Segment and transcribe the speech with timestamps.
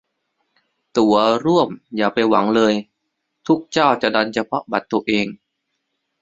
[0.97, 1.15] ตั๋ว
[1.45, 2.73] ร่วมอย่าไปหวังเลย
[3.47, 5.27] ทุกเจ้าจะดันเฉพาะบัตรตัวเอง